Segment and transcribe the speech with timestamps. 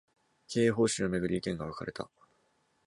[0.47, 2.09] 経営方針を巡り、意見が分かれた